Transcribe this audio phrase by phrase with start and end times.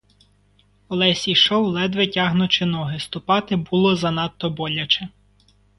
[0.89, 5.09] Олесь ішов, ледве тягнучи ноги: ступати було занадто боляче.